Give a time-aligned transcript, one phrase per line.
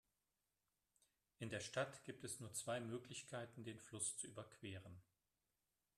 [1.37, 5.03] In der Stadt gibt es nur zwei Möglichkeiten, den Fluss zu überqueren.